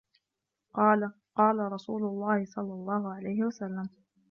[0.73, 3.89] قَالَ قَالَ رَسُولُ اللَّهِ صَلَّى اللَّهُ عَلَيْهِ وَسَلَّمَ